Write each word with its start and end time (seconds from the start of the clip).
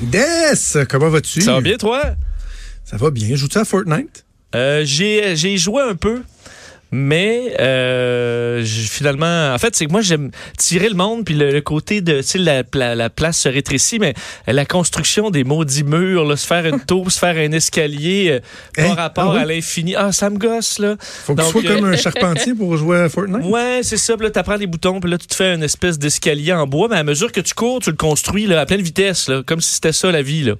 Des, 0.00 0.54
comment 0.88 1.08
vas-tu? 1.08 1.40
Ça 1.42 1.54
va 1.54 1.60
bien, 1.60 1.76
toi? 1.76 2.02
Ça 2.84 2.96
va 2.96 3.10
bien. 3.10 3.34
Joues-tu 3.36 3.58
à 3.58 3.64
Fortnite? 3.64 4.24
Euh, 4.54 4.82
j'ai, 4.84 5.36
j'ai 5.36 5.58
joué 5.58 5.82
un 5.82 5.94
peu. 5.94 6.22
Mais 6.90 7.54
euh, 7.60 8.64
finalement, 8.64 9.52
en 9.52 9.58
fait, 9.58 9.76
c'est 9.76 9.86
que 9.86 9.92
moi 9.92 10.00
j'aime 10.00 10.30
tirer 10.56 10.88
le 10.88 10.94
monde 10.94 11.24
puis 11.24 11.34
le, 11.34 11.60
côté 11.60 12.00
de, 12.00 12.22
tu 12.22 12.22
sais, 12.22 12.38
la, 12.38 12.62
la, 12.94 13.10
place 13.10 13.40
se 13.40 13.48
rétrécit, 13.48 13.98
mais 13.98 14.14
la 14.46 14.64
construction 14.64 15.30
des 15.30 15.44
maudits 15.44 15.84
murs, 15.84 16.24
là, 16.24 16.36
se 16.36 16.46
faire 16.46 16.64
une 16.64 16.80
tour, 16.80 17.10
se 17.12 17.18
faire 17.18 17.36
un 17.36 17.52
escalier 17.52 18.30
euh, 18.30 18.40
par 18.74 18.92
hein? 18.92 18.94
rapport 18.94 19.34
ah 19.36 19.40
à 19.40 19.44
l'infini. 19.44 19.94
Ah, 19.96 20.12
ça 20.12 20.30
me 20.30 20.38
gosse 20.38 20.78
là. 20.78 20.96
Faut 20.98 21.34
que 21.34 21.42
tu 21.42 21.50
sois 21.50 21.62
comme 21.62 21.84
un 21.84 21.96
charpentier 21.96 22.54
pour 22.54 22.76
jouer 22.76 23.00
à 23.00 23.08
Fortnite. 23.10 23.44
Ouais, 23.44 23.80
c'est 23.82 23.98
ça. 23.98 24.16
Puis 24.16 24.24
là, 24.24 24.30
t'apprends 24.30 24.56
les 24.56 24.66
boutons, 24.66 24.98
puis 25.00 25.10
là, 25.10 25.18
tu 25.18 25.26
te 25.26 25.34
fais 25.34 25.54
une 25.54 25.62
espèce 25.62 25.98
d'escalier 25.98 26.54
en 26.54 26.66
bois, 26.66 26.88
mais 26.88 26.96
à 26.96 27.04
mesure 27.04 27.32
que 27.32 27.40
tu 27.40 27.52
cours, 27.52 27.80
tu 27.80 27.90
le 27.90 27.96
construis 27.96 28.46
là, 28.46 28.60
à 28.60 28.66
pleine 28.66 28.82
vitesse, 28.82 29.28
là, 29.28 29.42
comme 29.44 29.60
si 29.60 29.74
c'était 29.74 29.92
ça 29.92 30.10
la 30.10 30.22
vie 30.22 30.44
là. 30.44 30.54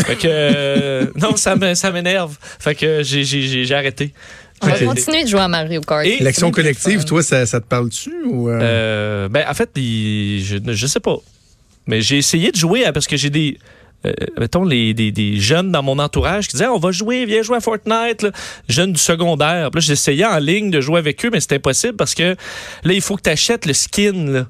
Fait 0.00 0.16
que 0.16 0.26
euh, 0.28 1.06
non, 1.16 1.36
ça 1.36 1.56
m'énerve. 1.56 2.36
Fait 2.58 2.74
que 2.74 3.02
j'ai 3.02 3.74
arrêté. 3.74 4.12
On 4.62 4.66
va 4.66 4.78
continuer 4.78 5.24
de 5.24 5.28
jouer 5.28 5.40
à 5.40 5.48
Mario 5.48 5.80
Kart. 5.80 6.06
L'action 6.20 6.50
collective, 6.50 7.04
toi, 7.04 7.22
ça, 7.22 7.46
te 7.46 7.66
parle-tu? 7.66 8.12
Ou 8.24 8.48
euh? 8.48 8.60
Euh, 8.60 9.28
ben, 9.28 9.44
en 9.48 9.54
fait, 9.54 9.70
je, 9.76 10.58
je 10.64 10.86
sais 10.86 11.00
pas. 11.00 11.16
Mais 11.86 12.00
j'ai 12.00 12.18
essayé 12.18 12.50
de 12.50 12.56
jouer 12.56 12.84
parce 12.92 13.06
que 13.06 13.16
j'ai 13.16 13.30
des. 13.30 13.58
Euh, 14.06 14.12
mettons, 14.38 14.64
les, 14.64 14.92
des, 14.92 15.40
jeunes 15.40 15.72
dans 15.72 15.82
mon 15.82 15.98
entourage 15.98 16.48
qui 16.48 16.56
disaient 16.56 16.68
On 16.68 16.78
va 16.78 16.92
jouer, 16.92 17.24
viens 17.24 17.42
jouer 17.42 17.56
à 17.56 17.60
Fortnite, 17.60 18.26
jeunes 18.68 18.92
du 18.92 19.00
secondaire. 19.00 19.70
Puis 19.70 19.80
là, 19.80 19.86
j'essayais 19.86 20.26
en 20.26 20.38
ligne 20.38 20.70
de 20.70 20.80
jouer 20.80 20.98
avec 20.98 21.24
eux, 21.24 21.30
mais 21.32 21.40
c'était 21.40 21.56
impossible 21.56 21.96
parce 21.96 22.14
que 22.14 22.36
là, 22.84 22.92
il 22.92 23.00
faut 23.00 23.16
que 23.16 23.22
tu 23.22 23.30
achètes 23.30 23.66
le 23.66 23.72
skin. 23.72 24.26
Là 24.26 24.46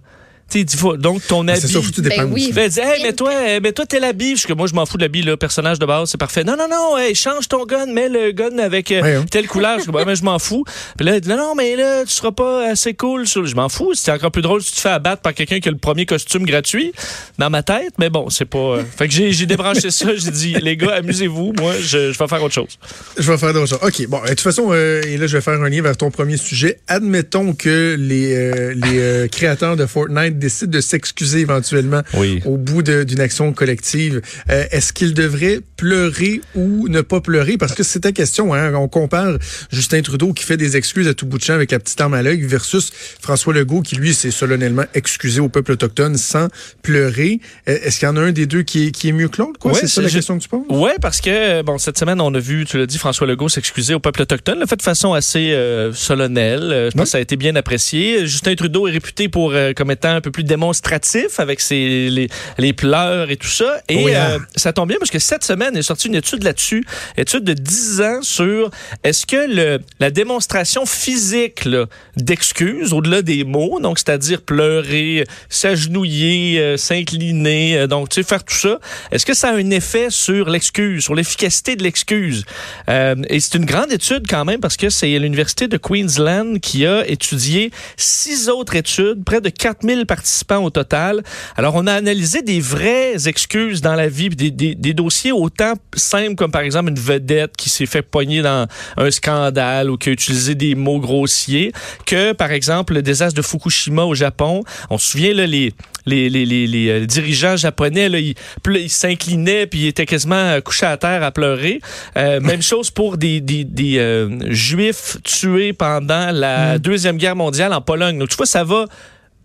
donc 0.99 1.27
ton 1.27 1.47
habit. 1.49 1.61
C'est 1.61 1.69
ça, 1.69 1.81
tu 1.93 2.03
ben 2.03 2.31
oui. 2.31 2.53
hey, 2.57 3.03
mais 3.03 3.13
toi, 3.13 3.33
mais 3.61 3.73
toi, 3.73 3.87
t'es 3.87 3.99
l'habit. 3.99 4.33
Parce 4.35 4.47
que 4.47 4.53
moi, 4.53 4.67
je 4.67 4.75
m'en 4.75 4.87
fous 4.87 4.97
de 4.97 5.03
l'habit, 5.03 5.23
le 5.23 5.37
personnage 5.37 5.79
de 5.79 5.87
base, 5.87 6.11
c'est 6.11 6.19
parfait. 6.19 6.45
Non, 6.45 6.57
non, 6.57 6.69
non, 6.71 6.97
hey, 6.97 7.15
change 7.15 7.49
ton 7.49 7.65
gun, 7.65 7.87
mets 7.87 8.09
le 8.09 8.33
gun 8.33 8.59
avec 8.59 8.93
euh, 8.93 9.23
telle 9.31 9.49
couleur. 9.49 9.79
Je, 9.81 9.91
ben, 9.91 10.15
je 10.15 10.23
m'en 10.23 10.39
fous. 10.39 10.65
Puis 10.97 11.07
là, 11.07 11.19
non, 11.27 11.37
non, 11.37 11.55
mais 11.55 11.77
là, 11.77 12.05
tu 12.05 12.13
seras 12.13 12.31
pas 12.31 12.71
assez 12.71 12.95
cool. 12.95 13.27
Je 13.27 13.55
m'en 13.55 13.69
fous. 13.69 13.95
C'est 13.95 14.13
encore 14.13 14.31
plus 14.31 14.43
drôle 14.43 14.63
si 14.63 14.71
tu 14.71 14.77
te 14.77 14.81
fais 14.81 14.91
abattre 14.91 15.23
par 15.23 15.35
quelqu'un 15.35 15.61
qui 15.61 15.69
a 15.69 15.73
le 15.73 15.79
premier 15.79 16.07
costume 16.07 16.45
gratuit 16.45 16.93
dans 17.39 17.51
ma 17.51 17.63
tête. 17.63 17.95
Mais 17.99 18.11
bon, 18.11 18.31
c'est 18.31 18.45
pas. 18.45 18.59
Euh, 18.59 18.83
fait 18.97 19.09
que 19.09 19.15
j'ai 19.15 19.47
débranché 19.47 19.91
ça. 19.91 20.15
J'ai 20.15 20.31
dit, 20.31 20.55
les 20.55 20.77
gars, 20.77 20.97
amusez-vous. 20.97 21.53
Moi, 21.59 21.75
je, 21.81 22.13
je, 22.13 22.19
vais 22.19 22.29
faire 22.29 22.43
autre 22.43 22.55
chose. 22.55 22.79
Je 23.19 23.31
vais 23.31 23.39
faire 23.39 23.51
autre 23.51 23.67
chose. 23.67 23.79
OK. 23.83 24.07
Bon, 24.09 24.23
de 24.23 24.29
toute 24.29 24.41
façon, 24.41 24.69
euh, 24.71 25.03
et 25.07 25.17
là, 25.17 25.27
je 25.27 25.37
vais 25.37 25.43
faire 25.43 25.61
un 25.61 25.69
lien 25.69 25.83
vers 25.83 25.97
ton 25.97 26.11
premier 26.11 26.37
sujet. 26.37 26.79
Admettons 26.87 27.55
que 27.55 27.97
les, 27.99 28.75
les 28.75 29.29
créateurs 29.29 29.77
de 29.77 29.87
Fortnite 29.87 30.34
décident 30.39 30.73
de 30.73 30.81
s'excuser 30.81 31.41
éventuellement 31.41 32.03
au 32.45 32.57
bout 32.57 32.83
d'une 32.83 33.21
action 33.21 33.53
collective. 33.53 34.21
Euh, 34.51 34.65
est-ce 34.71 34.93
qu'il 34.93 35.15
devrait 35.15 35.61
pleurer 35.77 36.41
ou 36.55 36.89
ne 36.89 37.01
pas 37.01 37.21
pleurer? 37.21 37.57
Parce 37.57 37.75
que 37.75 37.83
c'est 37.83 38.01
ta 38.01 38.13
question. 38.13 38.55
Hein? 38.55 38.75
On 38.75 38.89
compare 38.89 39.39
Justin 39.71 40.03
Trudeau 40.03 40.33
qui 40.33 40.45
fait 40.45 40.57
des 40.57 40.77
excuses 40.77 41.09
à 41.09 41.15
tout 41.15 41.27
bout 41.27 41.39
de 41.39 41.43
champ 41.43 41.55
avec 41.55 41.71
la 41.73 41.79
petite 41.79 42.01
arme 42.01 42.15
à 42.15 42.23
l'œil 42.23 42.43
versus 42.43 42.93
François 43.21 43.55
Legault 43.55 43.83
qui, 43.83 43.97
lui, 43.97 44.15
s'est 44.15 44.31
solennellement 44.31 44.85
excusé 44.95 45.41
au 45.41 45.49
peuple 45.49 45.73
autochtone 45.73 46.17
sans 46.17 46.49
pleurer. 46.83 47.41
Euh, 47.69 47.79
est-ce 47.83 47.99
qu'il 47.99 48.07
y 48.07 48.11
en 48.11 48.17
a 48.17 48.21
un 48.21 48.33
des 48.33 48.47
deux 48.47 48.63
qui 48.63 48.87
est, 48.87 48.91
qui 48.91 49.09
est 49.09 49.13
mieux 49.13 49.29
que 49.29 49.43
l'autre? 49.43 49.61
c'est 49.75 49.89
ça 49.89 50.03
la 50.03 50.11
question 50.11 50.39
que 50.39 50.43
tu 50.43 50.49
poses? 50.49 50.63
Oui, 50.69 50.91
parce 51.01 51.21
que 51.21 51.63
bon, 51.63 51.79
cette 51.79 51.99
semaine, 51.99 52.21
on 52.21 52.35
a 52.35 52.39
vu, 52.39 52.65
tu 52.65 52.79
l'as 52.79 52.87
dit, 52.87 52.99
François 52.99 53.27
Legault 53.27 53.49
s'excuser 53.49 53.95
au 53.95 54.01
peuple 54.01 54.23
autochtone. 54.23 54.61
Le 54.61 54.67
fait 54.67 54.77
de 54.77 54.83
façon 54.83 55.13
assez 55.13 55.53
euh, 55.53 55.93
solennelle. 55.93 56.89
je 56.91 56.97
pense 56.97 57.05
que 57.05 57.11
ça 57.11 57.19
a 57.19 57.21
été 57.21 57.37
bien 57.37 57.57
apprécié. 57.57 58.27
Justin 58.27 58.55
Trudeau 58.55 58.89
est 58.89 58.93
réputé 58.93 59.29
pour 59.29 59.55
comme 59.77 59.91
étant 59.91 60.21
peu 60.25 60.31
plus 60.31 60.45
démonstratif 60.45 61.39
avec 61.39 61.61
ses, 61.61 62.29
les, 62.59 62.73
pleurs 62.73 63.31
et 63.31 63.37
tout 63.37 63.49
ça. 63.49 63.81
Et 63.89 64.15
hein. 64.17 64.31
euh, 64.31 64.39
ça 64.57 64.73
tombe 64.73 64.89
bien 64.89 64.99
parce 64.99 65.11
que 65.11 65.19
cette 65.19 65.45
semaine 65.45 65.77
est 65.77 65.83
sortie 65.83 66.09
une 66.09 66.15
étude 66.15 66.43
là-dessus, 66.43 66.85
étude 67.17 67.45
de 67.45 67.53
10 67.53 68.01
ans 68.01 68.23
sur 68.23 68.71
est-ce 69.05 69.27
que 69.27 69.55
le, 69.55 69.81
la 70.01 70.11
démonstration 70.11 70.87
physique 70.87 71.69
d'excuses, 72.17 72.93
au-delà 72.93 73.23
des 73.23 73.45
mots, 73.45 73.81
donc 73.81 73.99
c'est-à-dire 73.99 74.43
pleurer, 74.43 75.25
s'agenouiller, 75.49 76.59
euh, 76.59 76.77
s'incliner, 76.77 77.77
euh, 77.77 77.87
donc 77.87 78.09
tu 78.09 78.17
sais, 78.17 78.29
faire 78.29 78.43
tout 78.43 78.55
ça, 78.55 78.81
est-ce 79.13 79.27
que 79.27 79.35
ça 79.35 79.51
a 79.51 79.55
un 79.55 79.71
effet 79.71 80.09
sur 80.11 80.49
l'excuse, 80.49 81.05
sur 81.05 81.15
l'efficacité 81.15 81.77
de 81.77 81.83
l'excuse? 81.83 82.45
et 82.89 83.41
c'est 83.41 83.55
une 83.55 83.65
grande 83.65 83.93
étude 83.93 84.27
quand 84.29 84.45
même 84.45 84.61
parce 84.61 84.77
que 84.77 84.89
c'est 84.89 85.19
l'Université 85.19 85.69
de 85.69 85.77
Queensland 85.77 86.59
qui 86.61 86.87
a 86.87 87.07
étudié 87.07 87.71
six 87.97 88.49
autres 88.49 88.77
études, 88.77 89.25
près 89.25 89.41
de 89.41 89.49
4000 89.49 90.07
participants 90.15 90.63
au 90.63 90.71
total 90.71 91.23
alors, 91.57 91.75
on 91.75 91.87
a 91.87 91.93
analysé 91.93 92.43
des 92.43 92.61
vraies 92.61 93.27
excuses 93.27 93.81
dans 93.81 93.95
la 93.95 94.09
vie, 94.09 94.29
des, 94.29 94.51
des, 94.51 94.95
dossiers 94.95 95.33
autant 95.33 95.75
simples 95.95 96.35
comme 96.35 96.51
par 96.51 96.63
exemple 96.63 96.91
une 96.91 96.99
vedette 96.99 97.57
qui 97.57 97.71
s'est 97.71 97.87
fait 97.87 98.03
pogner 98.03 98.43
dans 98.43 98.67
un 98.97 99.11
scandale 99.11 99.91
ou 99.91 99.97
qui 99.97 100.11
a 100.11 100.13
utilisé 100.13 100.55
des 100.55 100.75
mots 100.75 101.01
grossiers, 101.01 101.73
que 102.07 102.33
par 102.33 102.53
exemple 102.53 102.95
le 102.95 103.03
désastre 103.03 103.37
de 103.37 103.43
Fukushima 103.43 104.05
au 104.05 104.15
Japon. 104.15 104.63
On 104.91 104.99
se 104.99 105.13
souvient 105.13 105.35
là 105.35 105.47
les 105.47 105.73
les, 106.07 106.29
les, 106.29 106.45
les, 106.45 106.89
euh, 106.91 107.07
dirigeants 107.07 107.57
japonais, 107.57 108.11
là, 108.11 108.19
ils, 108.19 108.35
ils 108.67 108.91
s'inclinaient 108.91 109.67
puis 109.67 109.81
ils 109.81 109.87
étaient 109.87 110.05
quasiment 110.05 110.61
couchés 110.61 110.85
à 110.85 110.99
terre 110.99 111.23
à 111.23 111.33
pleurer. 111.33 111.81
Euh, 112.19 112.41
même 112.41 112.61
chose 112.75 112.91
pour 112.91 113.17
des, 113.17 113.41
des, 113.41 113.65
des 113.65 113.99
euh, 113.99 114.53
juifs 114.53 115.17
tués 115.25 115.73
pendant 115.73 116.31
la 116.31 116.75
mm. 116.75 116.79
Deuxième 116.81 117.17
Guerre 117.17 117.37
mondiale 117.37 117.73
en 117.73 117.81
Pologne. 117.81 118.19
Donc, 118.19 118.29
tu 118.29 118.37
vois, 118.37 118.45
ça 118.45 118.65
va 118.65 118.85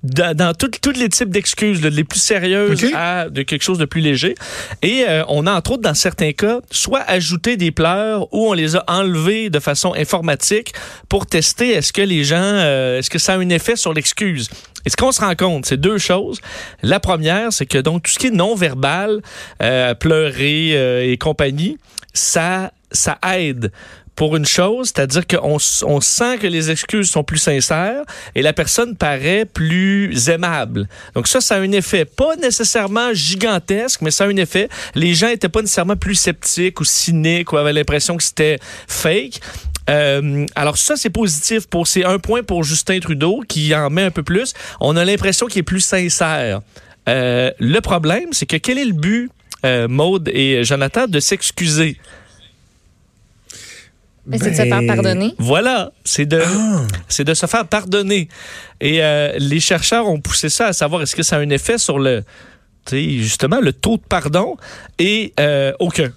dans, 0.03 0.53
tous 0.53 0.91
les 0.91 1.09
types 1.09 1.29
d'excuses, 1.29 1.81
les 1.81 2.03
plus 2.03 2.19
sérieuses 2.19 2.85
à 2.93 3.29
de 3.29 3.43
quelque 3.43 3.63
chose 3.63 3.77
de 3.77 3.85
plus 3.85 4.01
léger. 4.01 4.35
Et 4.81 5.05
euh, 5.07 5.23
on 5.27 5.45
a 5.45 5.53
entre 5.53 5.71
autres 5.71 5.81
dans 5.81 5.93
certains 5.93 6.31
cas 6.31 6.59
soit 6.71 7.01
ajouté 7.01 7.57
des 7.57 7.71
pleurs 7.71 8.33
ou 8.33 8.49
on 8.49 8.53
les 8.53 8.75
a 8.75 8.83
enlevés 8.87 9.49
de 9.49 9.59
façon 9.59 9.93
informatique 9.93 10.73
pour 11.09 11.25
tester 11.25 11.71
est-ce 11.71 11.91
que 11.91 12.01
les 12.01 12.23
gens, 12.23 12.37
euh, 12.39 12.99
est-ce 12.99 13.09
que 13.09 13.19
ça 13.19 13.33
a 13.33 13.37
un 13.37 13.49
effet 13.49 13.75
sur 13.75 13.93
l'excuse. 13.93 14.49
Et 14.85 14.89
ce 14.89 14.95
qu'on 14.95 15.11
se 15.11 15.19
rend 15.19 15.35
compte, 15.35 15.65
c'est 15.65 15.77
deux 15.77 15.97
choses. 15.97 16.39
La 16.81 17.01
première, 17.01 17.51
c'est 17.51 17.65
que 17.65 17.77
donc 17.77 18.03
tout 18.03 18.11
ce 18.11 18.19
qui 18.19 18.27
est 18.27 18.31
non 18.31 18.55
verbal, 18.55 19.21
euh, 19.61 19.93
pleurer 19.95 21.11
et 21.11 21.17
compagnie, 21.17 21.77
ça 22.13 22.71
ça 22.91 23.19
aide 23.35 23.71
pour 24.19 24.35
une 24.35 24.45
chose, 24.45 24.91
c'est-à-dire 24.93 25.25
qu'on 25.25 25.57
on 25.83 26.01
sent 26.01 26.39
que 26.39 26.47
les 26.47 26.69
excuses 26.71 27.09
sont 27.09 27.23
plus 27.23 27.37
sincères 27.37 28.03
et 28.35 28.41
la 28.41 28.51
personne 28.51 28.97
paraît 28.97 29.45
plus 29.45 30.27
aimable. 30.27 30.89
Donc 31.15 31.29
ça, 31.29 31.39
ça 31.39 31.55
a 31.55 31.59
un 31.59 31.71
effet 31.71 32.03
pas 32.03 32.35
nécessairement 32.35 33.13
gigantesque, 33.13 34.01
mais 34.01 34.11
ça 34.11 34.25
a 34.25 34.27
un 34.27 34.35
effet. 34.35 34.67
Les 34.93 35.13
gens 35.13 35.29
étaient 35.29 35.47
pas 35.47 35.61
nécessairement 35.61 35.95
plus 35.95 36.15
sceptiques 36.15 36.81
ou 36.81 36.83
cyniques 36.83 37.53
ou 37.53 37.57
avaient 37.57 37.71
l'impression 37.71 38.17
que 38.17 38.23
c'était 38.23 38.59
fake. 38.89 39.39
Euh, 39.89 40.45
alors 40.53 40.77
ça, 40.77 40.97
c'est 40.97 41.09
positif. 41.09 41.67
Pour 41.67 41.87
C'est 41.87 42.03
un 42.03 42.19
point 42.19 42.43
pour 42.43 42.65
Justin 42.65 42.99
Trudeau 42.99 43.41
qui 43.47 43.73
en 43.73 43.89
met 43.89 44.03
un 44.03 44.11
peu 44.11 44.23
plus. 44.23 44.53
On 44.81 44.97
a 44.97 45.05
l'impression 45.05 45.47
qu'il 45.47 45.59
est 45.59 45.63
plus 45.63 45.79
sincère. 45.79 46.59
Euh, 47.07 47.51
le 47.57 47.79
problème, 47.79 48.33
c'est 48.33 48.45
que 48.45 48.57
quel 48.57 48.79
est 48.79 48.85
le 48.85 48.91
but, 48.91 49.31
euh, 49.65 49.87
Maude 49.87 50.29
et 50.33 50.65
Jonathan, 50.65 51.07
de 51.07 51.21
s'excuser? 51.21 51.97
C'est 54.31 54.51
de 54.51 54.55
se 54.55 54.61
faire 54.63 54.79
ben, 54.81 54.87
pardonner. 54.87 55.33
Voilà, 55.37 55.91
c'est 56.03 56.25
de, 56.25 56.41
ah. 56.43 56.81
c'est 57.07 57.23
de 57.23 57.33
se 57.33 57.45
faire 57.45 57.67
pardonner. 57.67 58.29
Et 58.81 59.03
euh, 59.03 59.33
les 59.37 59.59
chercheurs 59.59 60.07
ont 60.07 60.19
poussé 60.19 60.49
ça 60.49 60.67
à 60.67 60.73
savoir 60.73 61.01
est-ce 61.01 61.15
que 61.15 61.23
ça 61.23 61.37
a 61.37 61.39
un 61.39 61.49
effet 61.49 61.77
sur 61.77 61.99
le, 61.99 62.23
justement, 62.91 63.59
le 63.59 63.73
taux 63.73 63.97
de 63.97 64.03
pardon 64.07 64.57
et 64.97 65.33
euh, 65.39 65.73
aucun. 65.79 66.11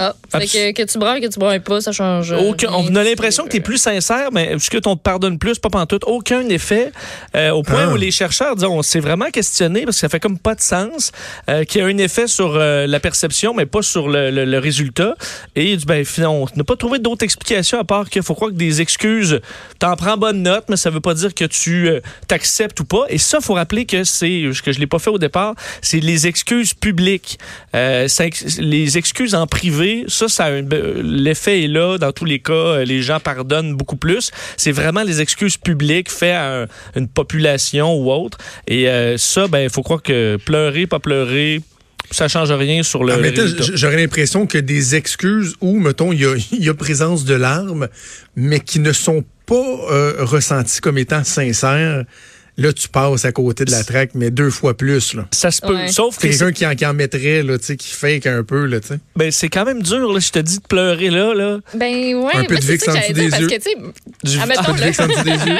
Ah, 0.00 0.14
fait 0.30 0.46
que, 0.46 0.82
que, 0.82 0.88
tu 0.88 0.96
brailles, 0.96 1.20
que 1.20 1.26
tu 1.26 1.40
brailles 1.40 1.58
pas, 1.58 1.80
ça 1.80 1.90
change. 1.90 2.30
Aucun, 2.30 2.68
on 2.70 2.94
a 2.94 3.02
l'impression 3.02 3.44
que 3.44 3.50
tu 3.50 3.56
es 3.56 3.60
plus 3.60 3.78
sincère, 3.78 4.28
mais 4.32 4.54
que 4.70 4.76
on 4.86 4.94
te 4.94 5.02
pardonne 5.02 5.40
plus, 5.40 5.58
pas 5.58 5.70
pantoute. 5.70 6.04
Aucun 6.06 6.48
effet. 6.50 6.92
Euh, 7.34 7.50
au 7.50 7.64
point 7.64 7.86
ah. 7.88 7.92
où 7.92 7.96
les 7.96 8.12
chercheurs 8.12 8.54
disent, 8.54 8.64
on 8.64 8.82
s'est 8.82 9.00
vraiment 9.00 9.30
questionné 9.30 9.82
parce 9.84 9.96
que 9.96 10.00
ça 10.00 10.08
fait 10.08 10.20
comme 10.20 10.38
pas 10.38 10.54
de 10.54 10.60
sens, 10.60 11.10
euh, 11.50 11.64
qu'il 11.64 11.80
y 11.80 11.84
a 11.84 11.88
un 11.88 11.98
effet 11.98 12.28
sur 12.28 12.54
euh, 12.54 12.86
la 12.86 13.00
perception, 13.00 13.54
mais 13.54 13.66
pas 13.66 13.82
sur 13.82 14.08
le, 14.08 14.30
le, 14.30 14.58
résultat. 14.58 15.16
Et 15.56 15.76
ben, 15.78 16.04
finalement, 16.04 16.44
on 16.44 16.56
n'a 16.56 16.64
pas 16.64 16.76
trouvé 16.76 17.00
d'autres 17.00 17.24
explications 17.24 17.80
à 17.80 17.84
part 17.84 18.08
qu'il 18.08 18.22
faut 18.22 18.34
croire 18.34 18.52
que 18.52 18.56
des 18.56 18.80
excuses, 18.80 19.40
t'en 19.80 19.96
prends 19.96 20.16
bonne 20.16 20.42
note, 20.42 20.66
mais 20.68 20.76
ça 20.76 20.90
veut 20.90 21.00
pas 21.00 21.14
dire 21.14 21.34
que 21.34 21.44
tu 21.44 21.88
euh, 21.88 22.00
t'acceptes 22.28 22.78
ou 22.78 22.84
pas. 22.84 23.06
Et 23.08 23.18
ça, 23.18 23.40
faut 23.40 23.54
rappeler 23.54 23.84
que 23.84 24.04
c'est, 24.04 24.44
que 24.64 24.70
je 24.70 24.78
l'ai 24.78 24.86
pas 24.86 25.00
fait 25.00 25.10
au 25.10 25.18
départ, 25.18 25.56
c'est 25.82 26.00
les 26.00 26.28
excuses 26.28 26.72
publiques. 26.72 27.38
les 27.74 28.98
excuses 28.98 29.34
en 29.34 29.48
privé 29.48 29.87
ça, 30.08 30.28
ça 30.28 30.50
l'effet 30.50 31.64
est 31.64 31.68
là. 31.68 31.98
Dans 31.98 32.12
tous 32.12 32.24
les 32.24 32.38
cas, 32.38 32.52
euh, 32.52 32.84
les 32.84 33.02
gens 33.02 33.20
pardonnent 33.20 33.74
beaucoup 33.74 33.96
plus. 33.96 34.30
C'est 34.56 34.72
vraiment 34.72 35.02
les 35.02 35.20
excuses 35.20 35.56
publiques 35.56 36.10
faites 36.10 36.34
à 36.34 36.66
une 36.96 37.08
population 37.08 37.94
ou 37.94 38.10
autre. 38.10 38.38
Et 38.66 38.88
euh, 38.88 39.16
ça, 39.16 39.48
ben, 39.48 39.60
il 39.60 39.70
faut 39.70 39.82
croire 39.82 40.02
que 40.02 40.36
pleurer, 40.44 40.86
pas 40.86 40.98
pleurer, 40.98 41.60
ça 42.10 42.28
change 42.28 42.50
rien 42.52 42.82
sur 42.82 43.04
le. 43.04 43.12
Ah, 43.14 43.62
J'aurais 43.74 43.96
l'impression 43.96 44.46
que 44.46 44.58
des 44.58 44.94
excuses 44.94 45.54
où, 45.60 45.78
mettons, 45.78 46.12
il 46.12 46.20
y 46.52 46.68
a, 46.68 46.74
présence 46.74 47.24
de 47.24 47.34
larmes, 47.34 47.88
mais 48.36 48.60
qui 48.60 48.80
ne 48.80 48.92
sont 48.92 49.24
pas 49.46 49.54
euh, 49.54 50.14
ressenties 50.20 50.80
comme 50.80 50.98
étant 50.98 51.24
sincères. 51.24 52.04
Là, 52.58 52.72
tu 52.72 52.88
passes 52.88 53.24
à 53.24 53.30
côté 53.30 53.64
de 53.64 53.70
la 53.70 53.84
traque, 53.84 54.10
mais 54.14 54.32
deux 54.32 54.50
fois 54.50 54.76
plus. 54.76 55.14
Là. 55.14 55.28
Ça 55.30 55.52
se 55.52 55.60
peut. 55.60 55.86
Sauf 55.86 56.18
que. 56.18 56.22
quelqu'un 56.22 56.50
qui 56.50 56.66
en, 56.66 56.74
qui 56.74 56.84
en 56.84 56.92
mettrait, 56.92 57.44
là, 57.44 57.56
qui 57.56 57.94
fake 57.94 58.26
un 58.26 58.42
peu. 58.42 58.66
Là, 58.66 58.78
sais. 58.82 58.98
ben, 59.14 59.30
c'est 59.30 59.48
quand 59.48 59.64
même 59.64 59.80
dur, 59.80 60.12
là, 60.12 60.18
je 60.18 60.30
te 60.30 60.40
dis 60.40 60.58
de 60.58 60.66
pleurer 60.66 61.10
là. 61.10 61.34
là. 61.34 61.58
Ben, 61.74 62.16
ouais. 62.16 62.34
Un 62.34 62.44
peu 62.44 62.56
de 62.56 62.64
VIX 62.64 62.88
en 62.88 62.94
dessous 62.94 63.12
des 63.12 63.22
yeux. 63.22 63.48
Parce 63.48 63.64
que, 64.34 64.60
un 64.60 64.64
peu 64.64 64.72
de 64.72 64.84
VIX 64.84 65.00
en 65.00 65.06
dessous 65.06 65.22
des 65.22 65.30
yeux. 65.30 65.58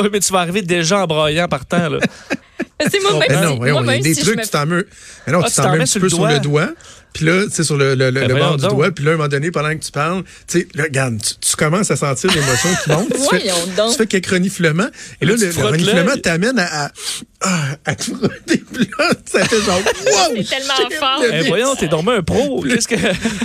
oui, 0.00 0.08
mais 0.12 0.20
tu 0.20 0.32
vas 0.32 0.38
arriver 0.38 0.62
déjà 0.62 1.02
en 1.02 1.06
broyant 1.08 1.48
par 1.48 1.66
temps. 1.66 1.88
Là. 1.88 1.98
C'est 2.88 3.00
moi, 3.00 3.20
ben 3.28 3.40
non, 3.42 3.56
moi, 3.56 3.96
il 3.96 4.06
y 4.06 4.10
a 4.10 4.14
des 4.14 4.14
trucs, 4.14 4.40
tu 4.40 4.48
t'en 4.48 4.66
mets, 4.66 4.84
mais 5.26 5.32
non, 5.32 5.40
ah, 5.44 5.48
tu 5.48 5.56
t'en 5.56 5.72
mets 5.72 5.80
un 5.80 5.84
petit 5.84 6.00
peu 6.00 6.08
sur 6.08 6.26
le 6.26 6.38
doigt. 6.38 6.70
Puis 7.12 7.24
là, 7.24 7.44
tu 7.44 7.50
sais, 7.52 7.64
sur 7.64 7.76
le, 7.76 7.94
le, 7.94 8.10
le, 8.10 8.26
ben 8.26 8.38
bord 8.38 8.56
du 8.56 8.66
doigt, 8.66 8.90
puis 8.90 9.04
là, 9.04 9.12
à 9.12 9.14
un 9.14 9.16
moment 9.16 9.28
donné, 9.28 9.50
pendant 9.50 9.70
que 9.70 9.84
tu 9.84 9.90
parles, 9.90 10.22
tu 10.46 10.60
sais, 10.60 10.68
regarde, 10.78 11.18
tu, 11.20 11.56
commences 11.56 11.90
à 11.90 11.96
sentir 11.96 12.30
l'émotion 12.32 12.70
qui 12.82 12.90
monte. 12.90 13.12
tu, 13.12 13.36
fais, 13.36 13.50
tu 13.50 13.96
fais 13.96 14.06
quelques 14.06 14.30
reniflements. 14.30 14.88
Et 15.20 15.26
là, 15.26 15.34
le, 15.36 15.62
reniflement 15.62 16.16
t'amène 16.22 16.58
à, 16.58 16.86
à, 16.86 16.90
ah, 17.42 17.76
à 17.86 17.94
te 17.94 18.04
frotter. 18.04 18.62
Puis 18.72 18.88
là, 18.98 19.10
ça 19.24 19.44
fait 19.44 19.60
genre, 19.62 19.78
wow! 19.84 20.36
C'est 20.36 20.48
tellement 20.48 20.90
fort. 20.98 21.24
Eh, 21.32 21.48
voyons, 21.48 21.74
t'es 21.74 21.88
dormi 21.88 22.10
un 22.12 22.22
pro. 22.22 22.62
Qu'est-ce 22.62 22.88
que. 22.88 22.96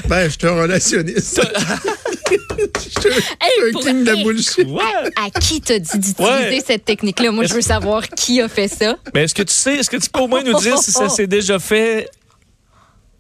Ben, 0.07 0.29
je 0.29 0.37
suis 0.37 0.47
un 0.47 0.61
relationniste. 0.61 1.41
je 2.31 2.99
suis 3.01 3.09
un 3.09 3.79
king 3.79 4.03
de 4.03 4.23
bullshit. 4.23 4.67
À 5.15 5.29
qui 5.39 5.61
t'as 5.61 5.79
dit 5.79 5.97
d'utiliser 5.97 6.63
cette 6.65 6.85
technique-là? 6.85 7.31
Moi, 7.31 7.45
je 7.45 7.53
veux 7.53 7.61
savoir 7.61 8.07
qui 8.09 8.41
a 8.41 8.47
fait 8.47 8.67
ça. 8.67 8.97
Mais 9.13 9.23
est-ce 9.23 9.35
que 9.35 9.43
tu 9.43 9.53
sais, 9.53 9.75
est-ce 9.77 9.89
que 9.89 9.97
tu 9.97 10.09
peux 10.09 10.19
au 10.19 10.27
moins 10.27 10.43
nous 10.43 10.59
dire 10.59 10.77
si 10.77 10.91
ça 10.91 11.09
s'est 11.15 11.27
déjà 11.27 11.59
fait 11.59 12.09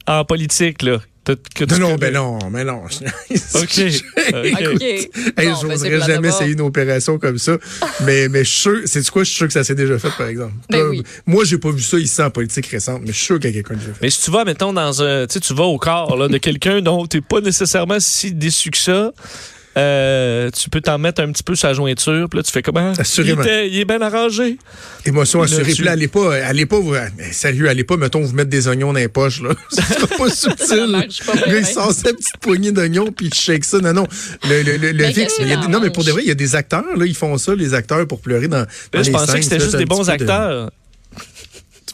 en 0.07 0.25
politique, 0.25 0.81
là. 0.81 0.99
non, 1.27 1.79
non, 1.79 1.95
ben 1.95 2.13
non, 2.13 2.37
mais 2.51 2.63
non. 2.63 2.83
OK. 3.55 3.81
okay. 4.73 5.09
Hey, 5.37 5.47
bon, 5.47 5.55
j'oserais 5.61 6.01
jamais 6.01 6.27
essayer 6.27 6.53
une 6.53 6.61
opération 6.61 7.17
comme 7.17 7.37
ça. 7.37 7.57
mais, 8.05 8.29
mais 8.29 8.43
je 8.43 8.49
suis 8.49 8.59
sûr, 8.61 8.81
c'est 8.85 9.09
quoi, 9.09 9.23
je 9.23 9.29
suis 9.29 9.37
sûr 9.37 9.47
que 9.47 9.53
ça 9.53 9.63
s'est 9.63 9.75
déjà 9.75 9.97
fait, 9.97 10.11
par 10.17 10.27
exemple. 10.27 10.53
Ben 10.69 10.87
oui. 10.89 11.03
Moi, 11.25 11.43
j'ai 11.45 11.57
pas 11.57 11.71
vu 11.71 11.81
ça 11.81 11.97
ici 11.97 12.21
en 12.21 12.29
politique 12.29 12.67
récente, 12.67 13.01
mais 13.01 13.07
je 13.07 13.17
suis 13.17 13.25
sûr 13.25 13.39
qu'il 13.39 13.49
y 13.49 13.53
a 13.53 13.63
quelqu'un 13.63 13.79
qui 13.79 13.87
l'a 13.87 13.93
fait. 13.93 14.01
Mais 14.03 14.09
si 14.09 14.21
tu 14.21 14.31
vas, 14.31 14.45
mettons, 14.45 14.73
dans 14.73 15.01
un, 15.01 15.25
tu 15.25 15.33
sais, 15.33 15.39
tu 15.39 15.53
vas 15.53 15.63
au 15.63 15.77
corps, 15.77 16.15
là, 16.15 16.27
de 16.27 16.37
quelqu'un 16.37 16.81
dont 16.81 17.05
t'es 17.07 17.21
pas 17.21 17.41
nécessairement 17.41 17.99
si 17.99 18.33
déçu 18.33 18.69
que 18.69 18.77
ça, 18.77 19.11
euh, 19.77 20.49
tu 20.51 20.69
peux 20.69 20.79
t'en 20.79 20.97
mettre 20.97 21.21
un 21.21 21.31
petit 21.31 21.43
peu 21.43 21.55
sur 21.55 21.67
la 21.67 21.73
jointure, 21.73 22.29
puis 22.29 22.37
là, 22.37 22.43
tu 22.43 22.51
fais 22.51 22.61
comment? 22.61 22.93
Assurément. 22.97 23.43
Il, 23.43 23.77
est 23.77 23.85
bien 23.85 24.01
arrangé. 24.01 24.57
Émotion 25.05 25.41
assurée. 25.41 25.73
Puis 25.73 25.83
là, 25.83 25.91
allez 25.91 26.07
pas, 26.07 26.33
allez 26.33 26.65
pas, 26.65 26.79
vous, 26.79 26.95
sérieux, 27.31 27.67
allez 27.67 27.83
pas, 27.83 27.97
mettons, 27.97 28.21
vous 28.21 28.33
mettre 28.33 28.49
des 28.49 28.67
oignons 28.67 28.93
dans 28.93 28.99
les 28.99 29.09
poches, 29.09 29.41
là. 29.41 29.49
C'est 29.69 30.17
pas 30.17 30.29
subtil. 30.29 31.07
il 31.47 31.65
sort 31.65 31.91
sa 31.91 32.13
petite 32.13 32.37
poignée 32.39 32.71
d'oignons, 32.71 33.11
puis 33.11 33.27
il 33.27 33.33
shake 33.33 33.65
ça. 33.65 33.79
Non, 33.79 33.93
non. 33.93 34.07
Le, 34.43 34.61
le, 34.63 34.77
le, 34.77 34.91
le 34.91 35.67
non, 35.67 35.79
mais 35.81 35.89
pour 35.89 36.03
de 36.03 36.11
vrai, 36.11 36.21
il 36.23 36.27
y 36.27 36.31
a 36.31 36.35
des 36.35 36.55
acteurs, 36.55 36.95
là, 36.95 37.05
ils 37.05 37.15
font 37.15 37.37
ça, 37.37 37.53
les 37.53 37.73
acteurs, 37.73 38.07
pour 38.07 38.21
pleurer 38.21 38.47
dans, 38.47 38.59
dans 38.59 38.65
là, 38.93 39.03
Je 39.03 39.11
pensais 39.11 39.39
que 39.39 39.43
c'était 39.43 39.59
juste 39.59 39.75
des 39.75 39.85
bons 39.85 40.09
acteurs. 40.09 40.69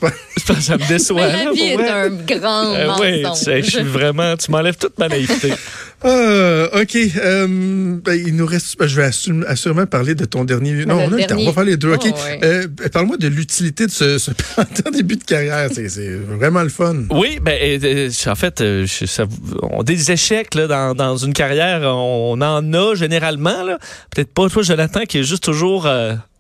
ça 0.59 0.77
me 0.77 0.87
déçoit. 0.87 1.27
la 1.27 1.51
vie 1.51 1.61
est 1.61 1.89
un 1.89 2.09
grand 2.09 2.73
euh, 2.73 2.87
mensonge. 2.87 3.47
Oui, 3.47 3.63
je 3.63 3.69
suis 3.69 3.83
vraiment, 3.83 4.35
tu 4.35 4.51
m'enlèves 4.51 4.77
toute 4.77 4.97
ma 4.97 5.07
naïveté. 5.07 5.53
Euh, 6.03 6.81
OK. 6.81 6.95
Euh, 6.95 7.97
ben, 8.03 8.13
il 8.13 8.35
nous 8.35 8.45
reste. 8.45 8.77
Ben, 8.77 8.87
je 8.87 8.99
vais 8.99 9.09
assurément 9.47 9.85
parler 9.85 10.15
de 10.15 10.25
ton 10.25 10.43
dernier. 10.43 10.85
Non, 10.85 10.95
on 10.95 11.13
a 11.13 11.17
le 11.17 11.25
temps. 11.25 11.35
On 11.37 11.45
va 11.45 11.53
faire 11.53 11.63
les 11.63 11.77
deux. 11.77 11.93
OK. 11.93 12.05
Oh, 12.05 12.17
euh, 12.43 12.67
Parle-moi 12.91 13.17
de 13.17 13.27
l'utilité 13.27 13.85
de 13.85 13.91
ce, 13.91 14.17
ce 14.17 14.31
début 14.91 15.17
de 15.17 15.23
carrière. 15.23 15.69
C'est 15.73 16.15
vraiment 16.15 16.63
le 16.63 16.69
fun. 16.69 16.95
Oui, 17.11 17.39
ben, 17.41 18.11
en 18.27 18.35
fait, 18.35 18.63
ça, 18.87 19.25
on 19.61 19.83
des 19.83 20.11
échecs 20.11 20.55
là, 20.55 20.67
dans, 20.67 20.95
dans 20.95 21.17
une 21.17 21.33
carrière. 21.33 21.81
On, 21.83 22.41
en 22.41 22.73
a 22.73 22.95
généralement. 22.95 23.77
Peut-être 24.13 24.33
pas 24.33 24.49
toi, 24.49 24.63
Jonathan, 24.63 25.01
qui 25.07 25.19
est 25.19 25.23
juste 25.23 25.43
toujours 25.43 25.87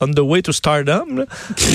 on 0.01 0.13
the 0.13 0.19
way 0.19 0.41
to 0.41 0.51
stardom. 0.51 1.25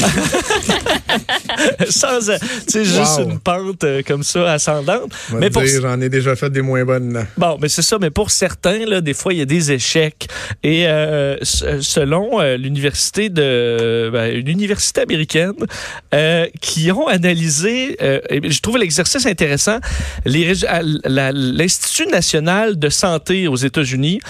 Sans, 1.88 2.18
tu 2.18 2.32
sais, 2.66 2.84
juste 2.84 3.20
une 3.20 3.38
pente 3.38 3.86
comme 4.06 4.24
ça 4.24 4.52
ascendante. 4.52 5.12
Mais 5.32 5.48
pour... 5.50 5.64
J'en 5.64 6.00
ai 6.00 6.08
déjà 6.08 6.34
fait 6.34 6.50
des 6.50 6.62
moins 6.62 6.84
bonnes. 6.84 7.24
Bon, 7.36 7.56
mais 7.60 7.68
c'est 7.76 7.82
ça, 7.82 7.99
mais 8.00 8.08
pour 8.08 8.31
certains, 8.31 9.00
des 9.02 9.12
fois, 9.12 9.34
il 9.34 9.38
y 9.38 9.43
a 9.43 9.44
des 9.44 9.70
échecs. 9.70 10.28
Et 10.62 10.88
euh, 10.88 11.37
selon 11.43 12.40
euh, 12.40 12.56
l'université 12.56 13.28
ben, 13.28 14.34
université 14.46 15.02
américaine, 15.02 15.52
euh, 16.14 16.46
qui 16.62 16.90
ont 16.90 17.06
analysé, 17.06 17.99
je 18.00 18.61
trouve 18.61 18.78
l'exercice 18.78 19.26
intéressant, 19.26 19.78
l'Institut 20.25 22.06
national 22.06 22.78
de 22.78 22.88
santé 22.88 23.46
aux 23.46 23.56
États-Unis, 23.56 24.20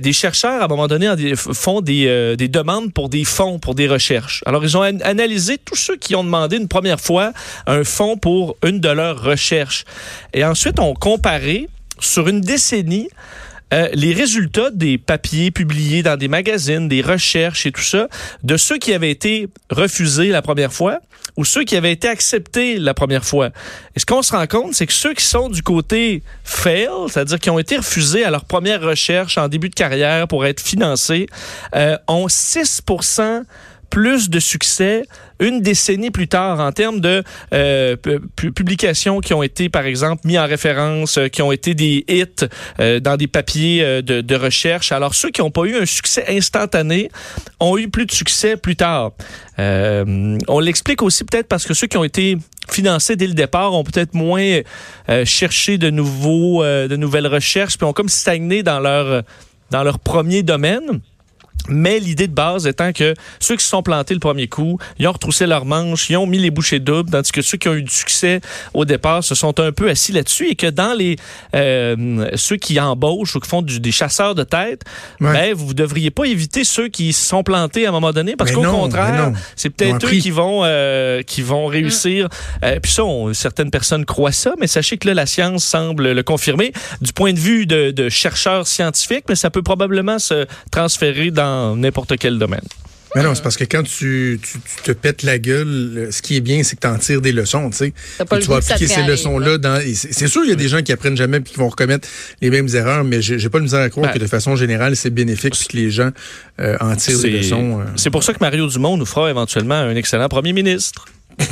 des 0.00 0.14
chercheurs, 0.14 0.62
à 0.62 0.64
un 0.64 0.68
moment 0.68 0.86
donné, 0.86 1.34
font 1.36 1.82
des, 1.82 2.36
des 2.38 2.48
demandes 2.48 2.90
pour 2.94 3.10
des 3.10 3.24
fonds, 3.24 3.58
pour 3.58 3.74
des 3.74 3.86
recherches. 3.86 4.42
Alors, 4.46 4.64
ils 4.64 4.78
ont 4.78 4.82
analysé 4.82 5.58
tous 5.58 5.76
ceux 5.76 5.96
qui 5.96 6.14
ont 6.14 6.24
demandé 6.24 6.56
une 6.56 6.68
première 6.68 7.00
fois 7.00 7.34
un 7.66 7.84
fonds 7.84 8.16
pour 8.16 8.56
une 8.64 8.80
de 8.80 8.88
leurs 8.88 9.22
recherches. 9.22 9.84
Et 10.32 10.42
ensuite, 10.42 10.80
ont 10.80 10.94
comparé 10.94 11.68
sur 11.98 12.28
une 12.28 12.40
décennie, 12.40 13.08
euh, 13.72 13.88
les 13.92 14.12
résultats 14.12 14.70
des 14.70 14.98
papiers 14.98 15.50
publiés 15.50 16.02
dans 16.02 16.16
des 16.16 16.28
magazines, 16.28 16.86
des 16.86 17.00
recherches 17.00 17.66
et 17.66 17.72
tout 17.72 17.82
ça, 17.82 18.08
de 18.42 18.56
ceux 18.56 18.78
qui 18.78 18.92
avaient 18.92 19.10
été 19.10 19.48
refusés 19.70 20.28
la 20.28 20.42
première 20.42 20.72
fois 20.72 21.00
ou 21.36 21.44
ceux 21.44 21.64
qui 21.64 21.76
avaient 21.76 21.90
été 21.90 22.06
acceptés 22.06 22.78
la 22.78 22.94
première 22.94 23.24
fois. 23.24 23.50
Et 23.96 24.00
ce 24.00 24.06
qu'on 24.06 24.22
se 24.22 24.32
rend 24.32 24.46
compte, 24.46 24.74
c'est 24.74 24.86
que 24.86 24.92
ceux 24.92 25.14
qui 25.14 25.24
sont 25.24 25.48
du 25.48 25.62
côté 25.62 26.22
fail, 26.44 26.88
c'est-à-dire 27.08 27.40
qui 27.40 27.50
ont 27.50 27.58
été 27.58 27.76
refusés 27.76 28.24
à 28.24 28.30
leur 28.30 28.44
première 28.44 28.80
recherche 28.80 29.38
en 29.38 29.48
début 29.48 29.70
de 29.70 29.74
carrière 29.74 30.28
pour 30.28 30.46
être 30.46 30.60
financés, 30.60 31.26
euh, 31.74 31.96
ont 32.06 32.28
6 32.28 32.82
plus 33.94 34.28
de 34.28 34.40
succès 34.40 35.04
une 35.38 35.60
décennie 35.60 36.10
plus 36.10 36.26
tard 36.26 36.58
en 36.58 36.72
termes 36.72 36.98
de 36.98 37.22
euh, 37.52 37.94
publications 38.34 39.20
qui 39.20 39.32
ont 39.34 39.42
été, 39.44 39.68
par 39.68 39.86
exemple, 39.86 40.26
mis 40.26 40.36
en 40.36 40.46
référence, 40.46 41.16
euh, 41.16 41.28
qui 41.28 41.42
ont 41.42 41.52
été 41.52 41.74
des 41.74 42.04
hits 42.08 42.48
euh, 42.80 42.98
dans 42.98 43.16
des 43.16 43.28
papiers 43.28 44.02
de, 44.02 44.20
de, 44.20 44.34
recherche. 44.34 44.90
Alors, 44.90 45.14
ceux 45.14 45.30
qui 45.30 45.42
n'ont 45.42 45.52
pas 45.52 45.62
eu 45.66 45.76
un 45.76 45.86
succès 45.86 46.24
instantané 46.28 47.08
ont 47.60 47.78
eu 47.78 47.88
plus 47.88 48.06
de 48.06 48.10
succès 48.10 48.56
plus 48.56 48.74
tard. 48.74 49.12
on 49.58 50.60
l'explique 50.60 51.00
aussi 51.00 51.22
peut-être 51.22 51.46
parce 51.46 51.64
que 51.64 51.72
ceux 51.72 51.86
qui 51.86 51.96
ont 51.96 52.04
été 52.04 52.36
financés 52.68 53.14
dès 53.14 53.28
le 53.28 53.34
départ 53.34 53.74
ont 53.74 53.84
peut-être 53.84 54.14
moins 54.14 54.60
cherché 55.24 55.78
de 55.78 55.90
nouveaux, 55.90 56.64
de 56.64 56.96
nouvelles 56.96 57.28
recherches, 57.28 57.78
puis 57.78 57.86
ont 57.86 57.92
comme 57.92 58.08
stagné 58.08 58.64
dans 58.64 58.80
leur 58.80 59.22
dans 59.70 59.84
leur 59.84 60.00
premier 60.00 60.42
domaine. 60.42 61.00
Mais 61.68 61.98
l'idée 61.98 62.26
de 62.26 62.34
base 62.34 62.66
étant 62.66 62.92
que 62.92 63.14
ceux 63.40 63.56
qui 63.56 63.64
se 63.64 63.70
sont 63.70 63.82
plantés 63.82 64.14
le 64.14 64.20
premier 64.20 64.48
coup, 64.48 64.78
ils 64.98 65.08
ont 65.08 65.12
retroussé 65.12 65.46
leurs 65.46 65.64
manches, 65.64 66.10
ils 66.10 66.16
ont 66.16 66.26
mis 66.26 66.38
les 66.38 66.50
bouchées 66.50 66.78
doubles, 66.78 67.10
tandis 67.10 67.32
que 67.32 67.42
ceux 67.42 67.56
qui 67.56 67.68
ont 67.68 67.74
eu 67.74 67.82
du 67.82 67.92
succès 67.92 68.40
au 68.74 68.84
départ 68.84 69.24
se 69.24 69.34
sont 69.34 69.58
un 69.60 69.72
peu 69.72 69.88
assis 69.88 70.12
là-dessus 70.12 70.48
et 70.50 70.56
que 70.56 70.66
dans 70.66 70.92
les 70.92 71.16
euh, 71.54 72.28
ceux 72.34 72.56
qui 72.56 72.78
embauchent 72.78 73.36
ou 73.36 73.40
qui 73.40 73.48
font 73.48 73.62
des 73.62 73.92
chasseurs 73.92 74.34
de 74.34 74.44
tête, 74.44 74.82
ben, 75.20 75.54
vous 75.54 75.74
devriez 75.74 76.10
pas 76.10 76.24
éviter 76.24 76.64
ceux 76.64 76.88
qui 76.88 77.12
se 77.12 77.26
sont 77.26 77.42
plantés 77.42 77.86
à 77.86 77.88
un 77.88 77.92
moment 77.92 78.12
donné 78.12 78.36
parce 78.36 78.52
qu'au 78.52 78.62
contraire, 78.62 79.32
c'est 79.56 79.70
peut-être 79.70 80.06
eux 80.06 80.10
qui 80.10 80.30
vont 80.30 80.62
euh, 80.64 81.22
qui 81.22 81.42
vont 81.42 81.66
réussir. 81.66 82.28
Euh, 82.62 82.78
puis 82.80 82.92
ça, 82.92 83.02
certaines 83.32 83.70
personnes 83.70 84.04
croient 84.04 84.32
ça, 84.32 84.54
mais 84.58 84.66
sachez 84.66 84.98
que 84.98 85.08
là, 85.08 85.14
la 85.14 85.26
science 85.26 85.64
semble 85.64 86.12
le 86.12 86.22
confirmer. 86.22 86.72
Du 87.00 87.12
point 87.12 87.32
de 87.32 87.38
vue 87.38 87.66
de, 87.66 87.90
de 87.90 88.08
chercheurs 88.08 88.66
scientifiques, 88.66 89.24
mais 89.28 89.34
ça 89.34 89.50
peut 89.50 89.62
probablement 89.62 90.18
se 90.18 90.46
transférer 90.70 91.30
dans 91.30 91.53
n'importe 91.76 92.16
quel 92.18 92.38
domaine. 92.38 92.64
Mais 93.14 93.22
non, 93.22 93.34
c'est 93.34 93.42
parce 93.42 93.56
que 93.56 93.64
quand 93.64 93.84
tu, 93.84 94.40
te 94.82 94.90
pètes 94.90 95.22
la 95.22 95.38
gueule, 95.38 96.08
ce 96.10 96.20
qui 96.20 96.36
est 96.36 96.40
bien, 96.40 96.64
c'est 96.64 96.74
que 96.74 96.80
tu 96.80 96.88
en 96.88 96.98
tires 96.98 97.20
des 97.20 97.30
leçons, 97.30 97.70
tu 97.70 97.76
sais. 97.76 97.92
Tu 98.18 98.48
vas 98.48 98.56
appliquer 98.56 98.88
ces 98.88 99.02
leçons-là 99.02 99.58
dans. 99.58 99.80
C'est 99.94 100.26
sûr, 100.26 100.42
il 100.44 100.50
y 100.50 100.52
a 100.52 100.56
des 100.56 100.68
gens 100.68 100.82
qui 100.82 100.92
apprennent 100.92 101.16
jamais 101.16 101.38
et 101.38 101.42
qui 101.42 101.56
vont 101.56 101.68
recommettre 101.68 102.08
les 102.40 102.50
mêmes 102.50 102.68
erreurs, 102.74 103.04
mais 103.04 103.22
j'ai 103.22 103.48
pas 103.48 103.58
le 103.58 103.64
misère 103.64 103.82
à 103.82 103.90
croire 103.90 104.06
ben, 104.06 104.14
que 104.14 104.18
de 104.18 104.26
façon 104.26 104.56
générale, 104.56 104.96
c'est 104.96 105.10
bénéfique 105.10 105.54
que 105.54 105.76
les 105.76 105.90
gens 105.90 106.10
euh, 106.60 106.76
en 106.80 106.96
tirent 106.96 107.20
des 107.20 107.30
leçons. 107.30 107.80
Euh. 107.80 107.84
C'est 107.96 108.10
pour 108.10 108.24
ça 108.24 108.34
que 108.34 108.40
Mario 108.40 108.66
Dumont 108.66 108.96
nous 108.96 109.06
fera 109.06 109.30
éventuellement 109.30 109.74
un 109.74 109.94
excellent 109.94 110.28
premier 110.28 110.52
ministre. 110.52 111.04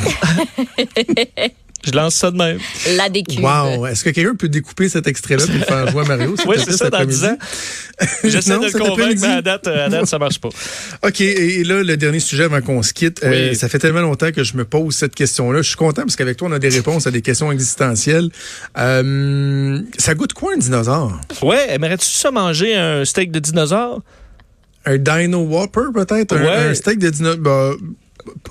Je 1.84 1.90
lance 1.92 2.14
ça 2.14 2.30
de 2.30 2.36
même. 2.36 2.58
La 2.96 3.08
découpe. 3.08 3.40
Wow. 3.40 3.86
Est-ce 3.86 4.04
que 4.04 4.10
quelqu'un 4.10 4.34
peut 4.34 4.48
découper 4.48 4.88
cet 4.88 5.06
extrait-là 5.06 5.44
pour 5.46 5.66
faire 5.66 5.90
jouer 5.90 6.02
à 6.02 6.04
Mario? 6.04 6.34
oui, 6.46 6.56
c'est 6.64 6.72
ça, 6.72 6.90
dans 6.90 7.04
10 7.04 7.24
ans. 7.24 7.38
J'essaie 8.24 8.58
de 8.58 8.66
le 8.66 8.78
convaincre, 8.78 9.20
mais 9.20 9.26
à 9.28 9.42
date, 9.42 9.66
à 9.66 9.88
date, 9.88 10.06
ça 10.06 10.18
marche 10.18 10.38
pas. 10.38 10.48
OK. 11.02 11.20
Et 11.20 11.64
là, 11.64 11.82
le 11.82 11.96
dernier 11.96 12.20
sujet 12.20 12.44
avant 12.44 12.60
qu'on 12.60 12.82
se 12.82 12.92
quitte. 12.92 13.22
Euh, 13.24 13.54
ça 13.54 13.68
fait 13.68 13.78
tellement 13.78 14.00
longtemps 14.00 14.30
que 14.32 14.44
je 14.44 14.56
me 14.56 14.64
pose 14.64 14.94
cette 14.94 15.14
question-là. 15.14 15.62
Je 15.62 15.68
suis 15.68 15.76
content 15.76 16.02
parce 16.02 16.16
qu'avec 16.16 16.36
toi, 16.36 16.48
on 16.48 16.52
a 16.52 16.58
des 16.58 16.68
réponses 16.68 17.06
à 17.06 17.10
des 17.10 17.22
questions 17.22 17.50
existentielles. 17.50 18.30
Euh, 18.78 19.80
ça 19.98 20.14
goûte 20.14 20.32
quoi 20.32 20.54
un 20.54 20.58
dinosaure? 20.58 21.20
Ouais. 21.42 21.66
Aimerais-tu 21.68 22.06
ça 22.06 22.30
manger 22.30 22.74
un 22.76 23.04
steak 23.04 23.30
de 23.30 23.38
dinosaure? 23.38 24.02
Un 24.84 24.98
Dino 24.98 25.40
Whopper, 25.40 25.92
peut-être? 25.94 26.36
Un, 26.36 26.74
steak 26.74 26.98
de 26.98 27.10
dinosaure? 27.10 27.38
Bah, 27.38 27.72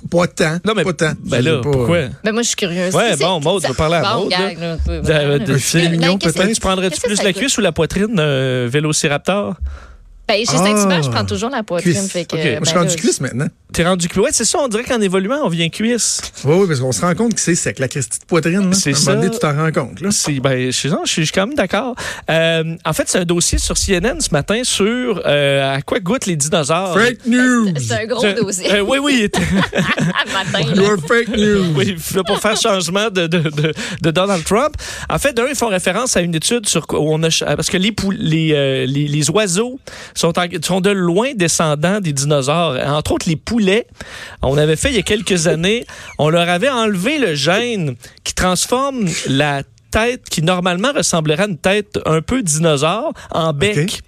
pas 0.09 0.27
tant. 0.27 0.57
Non, 0.65 0.73
mais 0.75 0.83
pas 0.83 0.93
tant. 0.93 1.13
Ben 1.23 1.43
là, 1.43 1.61
pourquoi? 1.61 2.07
Ben 2.23 2.31
moi, 2.31 2.41
je 2.41 2.47
suis 2.47 2.55
curieuse. 2.55 2.93
Ouais, 2.93 3.15
bon, 3.17 3.39
Maud, 3.39 3.61
je 3.63 3.67
vais 3.67 3.73
parler 3.73 3.97
à 3.97 4.15
Maud. 4.15 5.57
C'est 5.59 5.89
mignon, 5.89 6.17
peut-être. 6.17 6.53
Tu 6.53 6.59
prendrais-tu 6.59 7.01
plus 7.01 7.23
la 7.23 7.33
cuisse 7.33 7.57
ou 7.57 7.61
la 7.61 7.71
poitrine, 7.71 8.15
euh, 8.19 8.67
Vélociraptor? 8.71 9.55
Ben, 10.31 10.45
chez 10.45 10.57
Saint-Hubert, 10.57 11.03
je 11.03 11.09
prends 11.09 11.25
toujours 11.25 11.49
la 11.49 11.61
poitrine. 11.61 12.07
Fait 12.07 12.23
que, 12.23 12.35
okay. 12.35 12.51
Moi, 12.51 12.59
je 12.61 12.65
suis 12.67 12.73
ben 12.73 12.81
rendu 12.83 12.95
cuisse 12.95 13.19
maintenant. 13.19 13.47
T'es 13.73 13.83
rendu 13.83 14.07
cuisse. 14.07 14.23
Ouais, 14.23 14.29
c'est 14.31 14.45
ça. 14.45 14.59
On 14.59 14.69
dirait 14.69 14.83
qu'en 14.83 15.01
évoluant, 15.01 15.39
on 15.43 15.49
vient 15.49 15.67
cuisse. 15.67 16.21
Oui, 16.45 16.55
oui, 16.57 16.67
parce 16.67 16.79
qu'on 16.79 16.91
se 16.93 17.01
rend 17.01 17.13
compte 17.15 17.33
que 17.33 17.41
c'est 17.41 17.55
sec, 17.55 17.79
la 17.79 17.89
petite 17.89 18.25
poitrine. 18.27 18.73
C'est 18.73 18.93
ça. 18.93 19.15
tu 19.17 19.39
t'en 19.39 19.55
rends 19.55 19.71
compte. 19.71 19.99
Là. 19.99 20.09
Ben, 20.41 20.65
je, 20.67 20.71
suis, 20.71 20.89
je 20.89 21.11
suis 21.11 21.27
quand 21.31 21.47
même 21.47 21.55
d'accord. 21.55 21.95
Euh, 22.29 22.75
en 22.85 22.93
fait, 22.93 23.03
c'est 23.07 23.19
un 23.19 23.25
dossier 23.25 23.57
sur 23.57 23.75
CNN 23.75 24.21
ce 24.21 24.31
matin 24.31 24.61
sur 24.63 25.21
euh, 25.25 25.75
à 25.75 25.81
quoi 25.81 25.99
goûtent 25.99 26.27
les 26.27 26.37
dinosaures. 26.37 26.97
Fake 26.97 27.25
news. 27.25 27.73
C'est 27.77 28.03
un 28.03 28.05
gros 28.05 28.25
dossier. 28.31 28.71
Euh, 28.73 28.81
oui, 28.81 28.99
oui. 28.99 29.29
matin. 30.33 30.73
You're 30.75 30.97
fake 30.97 31.29
news. 31.29 31.73
Oui, 31.75 31.95
pour 32.25 32.39
faire 32.39 32.55
changement 32.57 33.09
de, 33.09 33.27
de, 33.27 33.39
de, 33.39 33.73
de 34.01 34.11
Donald 34.11 34.43
Trump. 34.45 34.75
En 35.09 35.19
fait, 35.19 35.33
d'un, 35.33 35.47
ils 35.47 35.55
font 35.55 35.67
référence 35.67 36.15
à 36.15 36.21
une 36.21 36.35
étude 36.35 36.67
sur 36.67 36.85
on 36.93 37.21
a 37.23 37.29
parce 37.55 37.69
que 37.69 37.77
les, 37.77 37.93
les, 38.17 38.53
euh, 38.53 38.85
les, 38.85 39.07
les, 39.07 39.29
oiseaux 39.29 39.79
sont, 40.21 40.37
en, 40.39 40.45
sont 40.63 40.81
de 40.81 40.91
loin 40.91 41.33
descendants 41.35 41.99
des 41.99 42.13
dinosaures. 42.13 42.77
Entre 42.85 43.11
autres, 43.11 43.27
les 43.27 43.35
poulets. 43.35 43.87
On 44.41 44.57
avait 44.57 44.75
fait 44.75 44.89
il 44.89 44.95
y 44.95 44.99
a 44.99 45.03
quelques 45.03 45.47
années, 45.47 45.85
on 46.17 46.29
leur 46.29 46.47
avait 46.47 46.69
enlevé 46.69 47.17
le 47.17 47.35
gène 47.35 47.95
qui 48.23 48.33
transforme 48.33 49.07
la 49.27 49.63
tête 49.91 50.23
qui 50.29 50.41
normalement 50.41 50.93
ressemblerait 50.93 51.43
à 51.43 51.47
une 51.47 51.57
tête 51.57 51.99
un 52.05 52.21
peu 52.21 52.41
dinosaure 52.41 53.13
en 53.31 53.51
bec. 53.51 54.01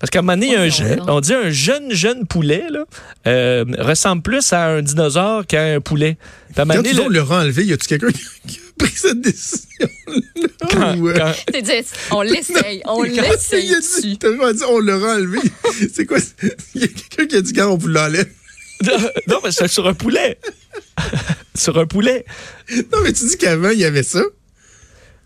Parce 0.00 0.08
qu'à 0.08 0.20
un 0.20 0.22
moment 0.22 0.38
donné, 0.38 0.56
un, 0.56 0.68
on 1.08 1.20
dit 1.20 1.34
un 1.34 1.50
jeune, 1.50 1.92
jeune 1.92 2.26
poulet 2.26 2.64
là, 2.70 2.84
euh, 3.26 3.66
ressemble 3.78 4.22
plus 4.22 4.50
à 4.54 4.68
un 4.68 4.82
dinosaure 4.82 5.46
qu'à 5.46 5.62
un 5.62 5.80
poulet. 5.80 6.16
Quand 6.56 6.64
donné, 6.64 6.94
le... 6.94 7.06
le 7.08 7.22
enlevé, 7.22 7.66
y 7.66 7.74
a-tu 7.74 7.86
quelqu'un 7.86 8.08
qui 8.48 8.56
a 8.56 8.72
pris 8.78 8.92
cette 8.96 9.20
décision-là? 9.20 10.94
Euh? 10.96 11.32
Dit, 11.60 11.70
on 12.10 12.22
l'essaye, 12.22 12.82
on 12.86 13.02
l'essaye. 13.02 14.18
on 14.66 14.78
l'aura 14.78 15.16
enlevé. 15.16 15.38
C'est 15.94 16.06
quoi? 16.06 16.16
Il 16.74 16.80
y 16.80 16.84
a 16.84 16.88
quelqu'un 16.88 17.26
qui 17.26 17.36
a 17.36 17.42
dit, 17.42 17.52
quand 17.52 17.70
on 17.70 17.76
vous 17.76 17.88
l'enlève. 17.88 18.28
non, 19.28 19.40
mais 19.44 19.52
c'est 19.52 19.68
sur 19.68 19.86
un 19.86 19.92
poulet. 19.92 20.38
sur 21.54 21.78
un 21.78 21.84
poulet. 21.84 22.24
Non, 22.90 23.00
mais 23.04 23.12
tu 23.12 23.26
dis 23.26 23.36
qu'avant, 23.36 23.68
il 23.68 23.78
y 23.78 23.84
avait 23.84 24.02
ça. 24.02 24.22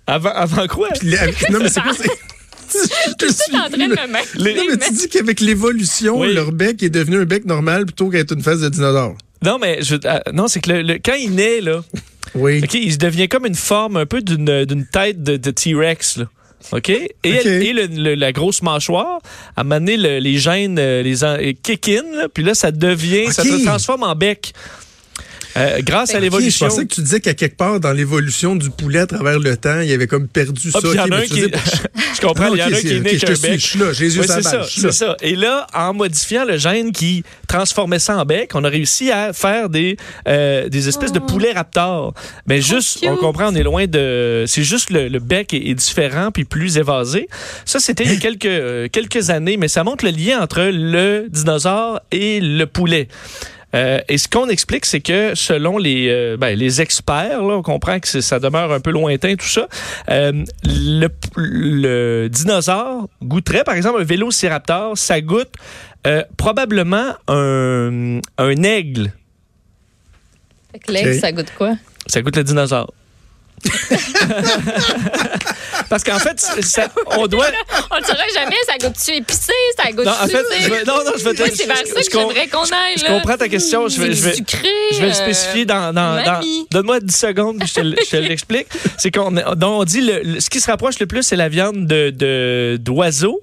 Avant, 0.08 0.30
avant 0.30 0.66
quoi? 0.66 0.88
non, 1.50 1.60
mais 1.60 1.68
c'est 1.68 1.80
quoi? 1.80 1.92
Je 3.20 3.26
suis 3.26 3.56
en 3.56 3.68
train 3.68 3.88
de 3.88 3.92
me 3.92 4.12
mettre. 4.12 4.38
Non, 4.38 4.64
mais 4.68 4.76
tu 4.78 4.92
dis 4.94 5.08
qu'avec 5.08 5.40
l'évolution, 5.40 6.22
leur 6.22 6.52
bec 6.52 6.82
est 6.82 6.90
devenu 6.90 7.18
un 7.18 7.24
bec 7.24 7.44
normal 7.44 7.86
plutôt 7.86 8.08
qu'être 8.08 8.32
une 8.32 8.42
face 8.42 8.60
de 8.60 8.68
dinosaure. 8.68 9.16
Non, 9.42 9.58
mais 9.58 9.78
je, 9.82 9.96
euh, 10.04 10.18
non, 10.32 10.48
c'est 10.48 10.60
que 10.60 10.70
le, 10.70 10.94
quand 11.04 11.14
il 11.14 11.34
naît, 11.34 11.60
là, 11.60 11.84
oui. 12.34 12.62
il 12.72 12.98
devient 12.98 13.28
comme 13.28 13.46
une 13.46 13.54
forme 13.54 13.96
un 13.96 14.06
peu 14.06 14.22
d'une 14.22 14.86
tête 14.90 15.22
de, 15.22 15.36
de 15.36 15.50
T-Rex. 15.50 16.20
OK? 16.72 16.88
Et, 16.88 17.10
et 17.24 17.72
le, 17.72 18.14
la 18.14 18.32
grosse 18.32 18.62
mâchoire, 18.62 19.20
à 19.56 19.62
un 19.62 19.80
les 19.80 20.38
gènes 20.38 20.78
euh, 20.78 21.02
les 21.02 21.54
kick 21.54 21.90
in, 21.90 22.28
puis 22.32 22.42
là, 22.42 22.54
ça 22.54 22.70
devient, 22.70 23.30
ça 23.32 23.42
se 23.44 23.64
transforme 23.64 24.02
en 24.02 24.14
bec. 24.14 24.54
Euh, 25.56 25.80
grâce 25.82 26.14
à 26.14 26.20
l'évolution. 26.20 26.66
Je 26.66 26.70
pensais 26.70 26.86
que 26.86 26.94
tu 26.94 27.02
disais 27.02 27.20
qu'à 27.20 27.34
quelque 27.34 27.56
part 27.56 27.80
dans 27.80 27.92
l'évolution 27.92 28.56
du 28.56 28.70
poulet 28.70 29.00
à 29.00 29.06
travers 29.06 29.38
le 29.38 29.56
temps, 29.56 29.80
il 29.80 29.92
avait 29.92 30.06
comme 30.06 30.26
perdu 30.28 30.70
ah, 30.74 30.80
ça. 30.80 30.88
Il 30.94 30.96
y 30.96 31.00
en 31.00 31.10
a 31.10 31.16
un 31.16 31.22
qui... 31.22 31.40
je 31.42 32.20
comprends, 32.20 32.54
il 32.54 32.58
y 32.58 32.62
en 32.62 32.66
a 32.66 32.76
un 32.76 32.80
qui 32.80 32.88
est 32.88 33.00
né 33.00 33.18
bec. 33.18 33.60
Je 33.60 33.66
suis 33.66 33.78
là, 33.78 33.92
Jésus 33.92 34.20
oui, 34.20 34.26
c'est 34.28 34.42
ça, 34.42 34.62
c'est 34.68 34.92
ça. 34.92 35.16
Et 35.20 35.36
là, 35.36 35.66
en 35.74 35.92
modifiant 35.92 36.44
le 36.44 36.56
gène 36.56 36.92
qui 36.92 37.24
transformait 37.48 37.98
ça 37.98 38.16
en 38.16 38.24
bec, 38.24 38.52
on 38.54 38.64
a 38.64 38.68
réussi 38.68 39.10
à 39.10 39.32
faire 39.32 39.68
des 39.68 39.96
euh, 40.28 40.68
des 40.68 40.88
espèces 40.88 41.12
de 41.12 41.20
oh. 41.22 41.26
poulets 41.26 41.52
raptors. 41.52 42.14
Mais 42.46 42.60
juste, 42.60 43.04
on 43.06 43.16
comprend, 43.16 43.52
on 43.52 43.54
est 43.54 43.62
loin 43.62 43.86
de. 43.86 44.44
C'est 44.46 44.64
juste 44.64 44.90
le, 44.90 45.08
le 45.08 45.18
bec 45.18 45.52
est, 45.52 45.74
différent 45.74 46.30
puis 46.30 46.44
plus 46.44 46.78
évasé. 46.78 47.28
Ça, 47.64 47.80
c'était 47.80 48.04
il 48.04 48.12
y 48.12 48.16
a 48.16 48.20
quelques 48.20 48.46
euh, 48.46 48.88
quelques 48.88 49.30
années, 49.30 49.56
mais 49.56 49.68
ça 49.68 49.84
montre 49.84 50.04
le 50.04 50.10
lien 50.12 50.40
entre 50.40 50.62
le 50.62 51.26
dinosaure 51.28 52.00
et 52.10 52.40
le 52.40 52.66
poulet. 52.66 53.08
Euh, 53.74 54.00
et 54.08 54.18
ce 54.18 54.28
qu'on 54.28 54.48
explique, 54.48 54.86
c'est 54.86 55.00
que 55.00 55.34
selon 55.34 55.78
les, 55.78 56.08
euh, 56.08 56.36
ben, 56.36 56.56
les 56.56 56.80
experts, 56.80 57.42
là, 57.42 57.56
on 57.56 57.62
comprend 57.62 57.98
que 57.98 58.20
ça 58.20 58.38
demeure 58.38 58.72
un 58.72 58.80
peu 58.80 58.90
lointain, 58.90 59.34
tout 59.34 59.46
ça, 59.46 59.68
euh, 60.10 60.44
le, 60.64 61.08
le, 61.36 62.28
dinosaure 62.28 63.08
goûterait, 63.22 63.64
par 63.64 63.74
exemple, 63.74 64.00
un 64.00 64.04
vélociraptor, 64.04 64.96
ça 64.96 65.20
goûte 65.20 65.52
probablement 66.36 67.14
un, 67.28 68.20
un 68.36 68.62
aigle. 68.62 69.10
L'aigle, 70.86 71.14
ça 71.14 71.32
goûte 71.32 71.52
quoi? 71.56 71.76
Ça 72.06 72.20
goûte 72.20 72.36
le 72.36 72.44
dinosaure. 72.44 72.92
Parce 75.88 76.04
qu'en 76.04 76.18
fait, 76.18 76.38
ça, 76.40 76.88
on 77.18 77.26
doit. 77.26 77.46
on 77.90 77.98
ne 77.98 78.04
saura 78.04 78.22
jamais, 78.34 78.56
ça 78.66 78.76
goûte-tu 78.80 79.12
épicé, 79.12 79.52
ça 79.76 79.90
goûte-tu. 79.92 80.04
Non, 80.04 80.12
en 80.12 80.26
fait, 80.26 80.84
non, 80.86 81.04
non, 81.04 81.12
je 81.16 81.24
vais 81.24 81.34
te. 81.34 81.54
c'est 81.54 81.66
vers 81.66 81.76
ça 81.76 82.02
que 82.02 82.12
j'aimerais 82.12 82.48
qu'on 82.48 82.62
aille. 82.62 82.98
Je 82.98 83.06
comprends 83.06 83.36
ta 83.36 83.48
question. 83.48 83.88
Je 83.88 84.00
vais, 84.00 84.14
je 84.14 84.22
vais, 84.22 84.34
sucré, 84.34 84.68
je 84.92 84.98
vais 84.98 85.08
le 85.08 85.14
spécifier 85.14 85.64
dans. 85.64 85.92
dans, 85.92 86.22
dans 86.24 86.40
Donne-moi 86.70 87.00
10 87.00 87.14
secondes, 87.14 87.58
puis 87.58 87.68
je 87.68 88.10
te, 88.10 88.16
l'explique. 88.28 88.68
C'est 88.98 89.10
qu'on 89.10 89.34
on 89.36 89.84
dit 89.84 90.00
le, 90.00 90.40
ce 90.40 90.50
qui 90.50 90.60
se 90.60 90.70
rapproche 90.70 90.98
le 90.98 91.06
plus, 91.06 91.22
c'est 91.22 91.36
la 91.36 91.48
viande 91.48 91.86
de 91.86 92.76
d'oiseaux 92.80 93.40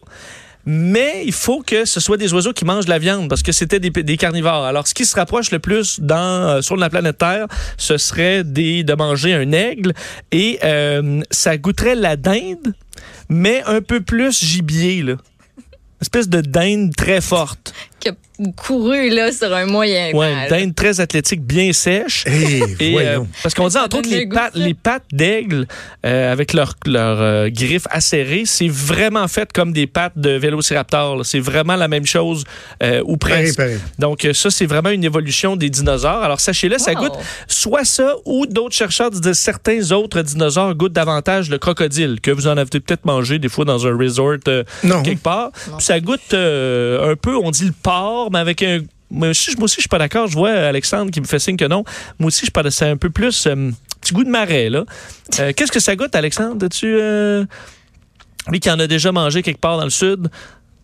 mais 0.66 1.24
il 1.26 1.34
faut 1.34 1.62
que 1.62 1.86
ce 1.86 2.00
soit 2.00 2.18
des 2.18 2.34
oiseaux 2.34 2.54
qui 2.54 2.66
mangent 2.66 2.88
la 2.88 3.00
viande 3.00 3.30
parce 3.30 3.44
que 3.44 3.52
c'était 3.52 3.80
des, 3.80 4.18
carnivores. 4.18 4.66
Alors, 4.66 4.88
ce 4.88 4.94
qui 4.94 5.06
se 5.06 5.16
rapproche 5.16 5.52
le 5.52 5.60
plus 5.60 6.00
dans 6.00 6.18
euh, 6.18 6.62
sur 6.62 6.76
la 6.76 6.90
planète 6.90 7.18
Terre, 7.18 7.48
ce 7.78 7.98
serait 7.98 8.44
des, 8.44 8.84
de 8.84 8.94
manger 8.94 9.34
un 9.34 9.52
aigle 9.52 9.94
et 10.32 10.60
euh, 10.64 11.22
ça 11.32 11.58
goûterait 11.58 11.96
la 11.96 12.16
dinde, 12.16 12.74
mais 13.30 13.64
un 13.66 13.82
peu 13.82 14.02
plus 14.02 14.44
gibier 14.44 15.04
là. 15.04 15.16
Espèce 16.02 16.30
de 16.30 16.42
dinde 16.42 16.96
très 16.96 17.22
forte 17.22 17.74
couru 18.56 19.10
là 19.10 19.32
sur 19.32 19.54
un 19.54 19.66
moyen. 19.66 20.12
Ouais, 20.14 20.34
une 20.34 20.50
dinde 20.50 20.76
très 20.76 21.00
athlétique, 21.00 21.42
bien 21.44 21.74
sèche. 21.74 22.26
Hey, 22.26 22.64
et, 22.80 22.98
euh, 23.00 23.20
parce 23.44 23.54
qu'on 23.54 23.68
dit 23.68 23.78
entre 23.78 23.98
autres 23.98 24.10
les 24.10 24.26
pattes, 24.26 24.56
les 24.56 24.74
pattes 24.74 25.06
d'aigle 25.12 25.68
euh, 26.06 26.32
avec 26.32 26.54
leurs 26.54 26.76
leur, 26.86 27.22
euh, 27.22 27.50
griffes 27.50 27.88
acérées, 27.90 28.44
c'est 28.46 28.68
vraiment 28.68 29.28
fait 29.28 29.52
comme 29.54 29.74
des 29.74 29.88
pattes 29.88 30.18
de 30.18 30.32
vélociraptor. 30.32 31.26
C'est 31.26 31.40
vraiment 31.40 31.76
la 31.76 31.88
même 31.88 32.06
chose 32.06 32.44
ou 33.06 33.18
presque. 33.18 33.62
Donc 34.00 34.28
ça, 34.34 34.50
c'est 34.50 34.66
vraiment 34.66 34.90
une 34.90 35.04
évolution 35.04 35.56
des 35.56 35.70
dinosaures. 35.70 36.24
Alors 36.24 36.40
sachez-le, 36.40 36.78
ça 36.78 36.94
goûte 36.94 37.14
soit 37.48 37.86
ça 37.86 38.16
ou 38.26 38.46
d'autres 38.46 38.76
chercheurs 38.76 39.12
disent 39.12 39.34
certains 39.34 39.92
autres 39.92 40.22
dinosaures 40.22 40.76
goûtent 40.76 40.94
davantage 40.94 41.50
le 41.50 41.58
crocodile 41.58 42.20
que 42.22 42.32
vous 42.32 42.48
en 42.48 42.58
avez 42.58 42.70
peut-être 42.80 43.06
mangé 43.06 43.40
des 43.40 43.50
fois 43.50 43.66
dans 43.66 43.86
un 43.86 43.96
resort 43.96 44.38
quelque 44.84 45.22
part. 45.22 45.52
Ça 45.80 46.00
goûte 46.00 46.34
un 46.34 47.16
peu, 47.16 47.36
on 47.36 47.52
dit 47.52 47.66
le 47.66 47.74
porc 47.84 47.91
mais 48.32 48.40
avec 48.40 48.62
un. 48.64 48.82
Moi 49.10 49.30
aussi, 49.30 49.54
moi 49.58 49.66
aussi 49.66 49.76
je 49.76 49.82
suis 49.82 49.90
pas 49.90 49.98
d'accord. 49.98 50.28
Je 50.28 50.36
vois 50.36 50.52
Alexandre 50.52 51.12
qui 51.12 51.20
me 51.20 51.26
fait 51.26 51.40
signe 51.40 51.58
que 51.58 51.66
non. 51.66 51.84
Moi 52.18 52.28
aussi, 52.28 52.46
je 52.46 52.70
c'est 52.70 52.86
un 52.86 52.96
peu 52.96 53.10
plus 53.10 53.46
euh, 53.46 53.72
petit 54.02 54.14
goût 54.14 54.24
de 54.24 54.30
marais, 54.30 54.70
là. 54.70 54.86
Euh, 55.40 55.54
qu'est-ce 55.56 55.72
que 55.72 55.80
ça 55.80 55.96
goûte, 55.96 56.16
Alexandre? 56.16 56.68
tu 56.68 56.88
euh, 56.88 57.46
lui 58.50 58.60
qui 58.60 58.70
en 58.70 58.80
a 58.80 58.88
déjà 58.88 59.12
mangé 59.12 59.42
quelque 59.44 59.62
part 59.62 59.78
dans 59.78 59.84
le 59.84 59.90
sud? 59.90 60.28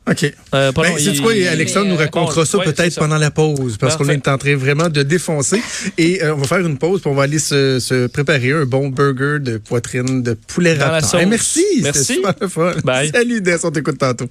OK. 0.10 0.24
Euh, 0.54 0.72
ben, 0.72 0.94
c'est 0.98 1.18
quoi, 1.18 1.34
Alexandre 1.52 1.88
nous 1.88 1.98
racontera 1.98 2.46
ça 2.46 2.60
peut-être 2.60 2.98
pendant 2.98 3.18
la 3.18 3.30
pause, 3.30 3.78
parce 3.78 3.98
qu'on 3.98 4.08
est 4.08 4.28
en 4.30 4.38
train 4.38 4.56
vraiment 4.56 4.88
de 4.88 5.04
défoncer. 5.04 5.62
Et 5.98 6.22
on 6.24 6.38
va 6.38 6.48
faire 6.48 6.66
une 6.66 6.78
pause, 6.78 7.02
puis 7.02 7.10
on 7.10 7.14
va 7.16 7.24
aller 7.24 7.40
se, 7.40 8.08
préparer 8.08 8.54
un 8.54 8.66
bon 8.66 8.88
burger 8.88 9.40
de 9.42 9.58
poitrine 9.58 10.24
de 10.24 10.34
poulet 10.34 10.76
raptor. 10.76 11.20
merci, 11.28 11.66
merci. 11.82 12.16
Super 12.16 12.36
fun. 12.50 12.74
Bye. 12.86 13.12
Salut, 13.14 13.42
Des, 13.42 13.66
on 13.66 13.72
t'écoute 13.72 13.98
tantôt. 13.98 14.30